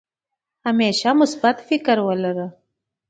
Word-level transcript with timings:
همېشه 0.65 1.09
مثبت 1.19 1.57
فکر 1.69 1.97
ولره 2.07 2.47